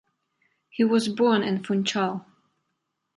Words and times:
He 0.71 0.83
was 0.83 1.07
born 1.09 1.43
in 1.43 1.63
Funchal. 1.63 2.25